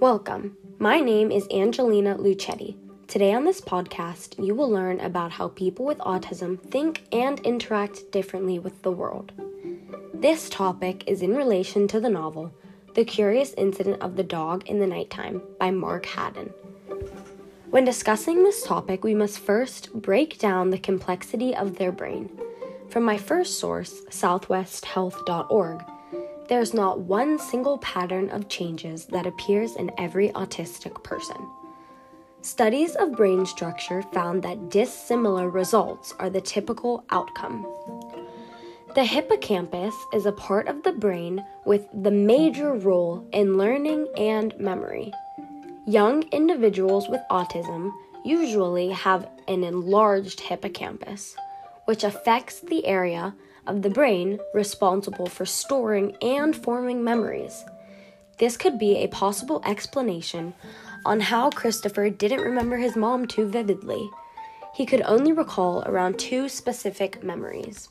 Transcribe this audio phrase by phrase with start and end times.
[0.00, 0.56] Welcome.
[0.78, 2.74] My name is Angelina Lucetti.
[3.06, 8.10] Today on this podcast, you will learn about how people with autism think and interact
[8.10, 9.32] differently with the world.
[10.14, 12.50] This topic is in relation to the novel
[12.94, 16.54] The Curious Incident of the Dog in the Nighttime by Mark Haddon.
[17.68, 22.30] When discussing this topic, we must first break down the complexity of their brain.
[22.88, 25.84] From my first source, southwesthealth.org,
[26.50, 31.36] there's not one single pattern of changes that appears in every autistic person.
[32.42, 37.64] Studies of brain structure found that dissimilar results are the typical outcome.
[38.96, 44.52] The hippocampus is a part of the brain with the major role in learning and
[44.58, 45.12] memory.
[45.86, 47.92] Young individuals with autism
[48.24, 51.36] usually have an enlarged hippocampus,
[51.84, 53.36] which affects the area
[53.70, 57.64] of the brain responsible for storing and forming memories.
[58.38, 60.54] This could be a possible explanation
[61.04, 64.10] on how Christopher didn't remember his mom too vividly.
[64.74, 67.88] He could only recall around two specific memories.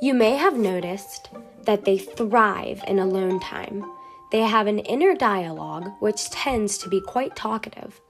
[0.00, 1.30] You may have noticed
[1.64, 3.84] that they thrive in alone time.
[4.30, 8.00] They have an inner dialogue which tends to be quite talkative.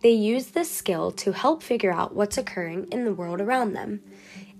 [0.00, 4.00] They use this skill to help figure out what's occurring in the world around them.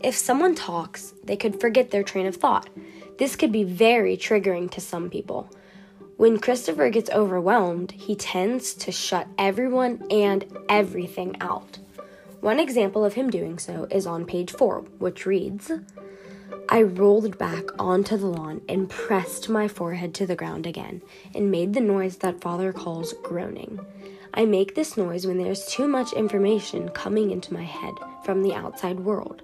[0.00, 2.70] If someone talks, they could forget their train of thought.
[3.18, 5.50] This could be very triggering to some people.
[6.16, 11.78] When Christopher gets overwhelmed, he tends to shut everyone and everything out.
[12.40, 15.72] One example of him doing so is on page 4, which reads
[16.68, 21.02] I rolled back onto the lawn and pressed my forehead to the ground again
[21.34, 23.80] and made the noise that father calls groaning.
[24.33, 28.55] I make this noise when there's too much information coming into my head from the
[28.55, 29.42] outside world.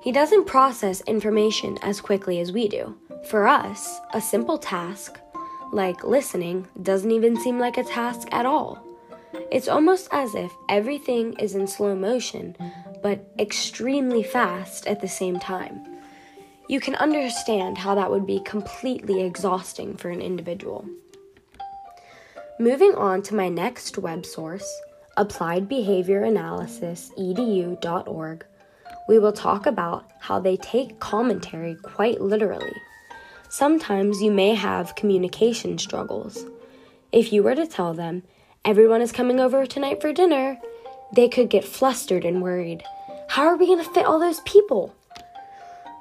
[0.00, 2.96] He doesn't process information as quickly as we do.
[3.28, 5.18] For us, a simple task,
[5.72, 8.82] like listening, doesn't even seem like a task at all.
[9.50, 12.56] It's almost as if everything is in slow motion,
[13.02, 15.84] but extremely fast at the same time.
[16.68, 20.86] You can understand how that would be completely exhausting for an individual.
[22.60, 24.68] Moving on to my next web source,
[25.16, 28.44] Applied Behavior Analysis edu.org
[29.08, 32.74] we will talk about how they take commentary quite literally.
[33.48, 36.44] Sometimes you may have communication struggles.
[37.10, 38.22] If you were to tell them,
[38.64, 40.58] everyone is coming over tonight for dinner,
[41.14, 42.84] they could get flustered and worried.
[43.28, 44.94] How are we going to fit all those people?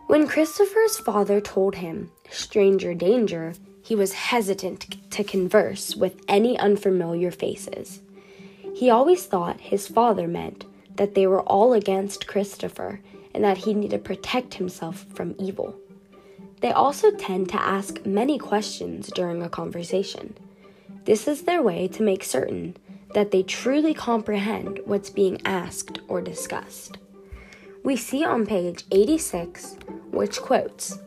[0.07, 7.31] When Christopher's father told him, stranger danger, he was hesitant to converse with any unfamiliar
[7.31, 8.01] faces.
[8.75, 10.66] He always thought his father meant
[10.97, 12.99] that they were all against Christopher
[13.33, 15.75] and that he needed to protect himself from evil.
[16.61, 20.35] They also tend to ask many questions during a conversation.
[21.05, 22.75] This is their way to make certain
[23.13, 26.97] that they truly comprehend what's being asked or discussed.
[27.83, 29.77] We see on page 86,
[30.11, 30.99] which quotes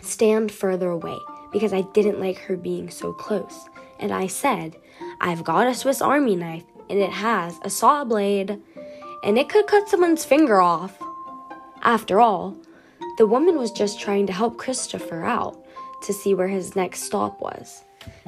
[0.00, 1.18] Stand further away
[1.52, 3.68] because I didn't like her being so close.
[3.98, 4.76] And I said,
[5.20, 8.60] I've got a Swiss Army knife and it has a saw blade
[9.24, 10.98] and it could cut someone's finger off.
[11.82, 12.56] After all,
[13.18, 15.62] the woman was just trying to help Christopher out
[16.02, 17.84] to see where his next stop was.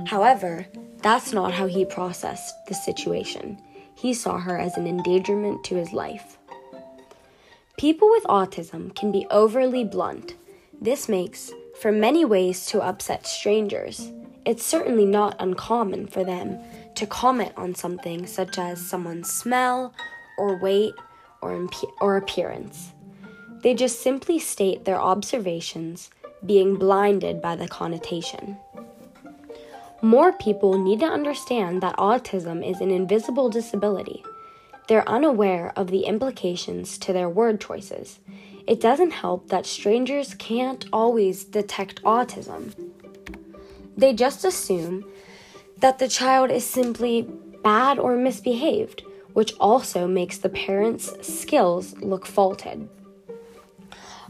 [0.07, 0.67] However,
[1.03, 3.59] that's not how he processed the situation.
[3.95, 6.39] He saw her as an endangerment to his life.
[7.79, 10.35] People with autism can be overly blunt.
[10.81, 14.13] This makes for many ways to upset strangers.
[14.45, 16.59] It's certainly not uncommon for them
[16.97, 19.95] to comment on something such as someone's smell
[20.43, 20.95] or weight
[21.41, 22.91] or, imp- or appearance.
[23.63, 26.11] They just simply state their observations,
[26.45, 28.57] being blinded by the connotation.
[30.03, 34.25] More people need to understand that autism is an invisible disability.
[34.89, 38.19] They're unaware of the implications to their word choices.
[38.67, 42.75] It doesn't help that strangers can't always detect autism.
[43.97, 45.05] They just assume
[45.79, 47.23] that the child is simply
[47.63, 52.89] bad or misbehaved which also makes the parents' skills look faulted.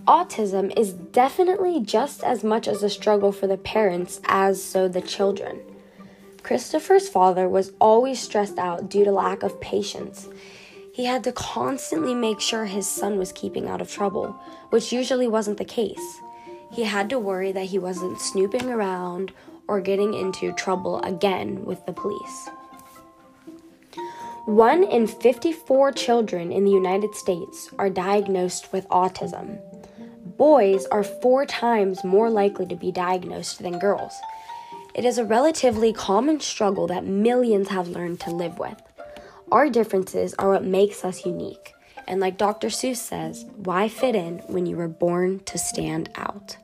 [0.06, 5.00] Autism is definitely just as much as a struggle for the parents as so the
[5.00, 5.60] children.
[6.42, 10.28] Christopher's father was always stressed out due to lack of patience.
[10.92, 14.36] He had to constantly make sure his son was keeping out of trouble,
[14.70, 16.20] which usually wasn't the case.
[16.72, 19.32] He had to worry that he wasn't snooping around
[19.68, 22.48] or getting into trouble again with the police.
[24.46, 29.60] One in 54 children in the United States are diagnosed with autism.
[30.36, 34.12] Boys are four times more likely to be diagnosed than girls.
[34.96, 38.82] It is a relatively common struggle that millions have learned to live with.
[39.52, 41.72] Our differences are what makes us unique.
[42.08, 42.66] And like Dr.
[42.66, 46.56] Seuss says, why fit in when you were born to stand out?